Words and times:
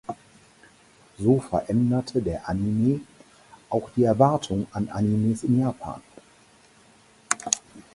So 1.19 1.39
veränderte 1.41 2.23
der 2.23 2.49
Anime 2.49 3.01
auch 3.69 3.91
die 3.95 4.03
Erwartungen 4.05 4.65
an 4.71 4.89
Animes 4.89 5.43
in 5.43 5.59
Japan. 5.61 6.01